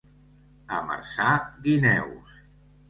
A 0.79 0.79
Marçà, 0.87 1.29
guineus. 1.69 2.37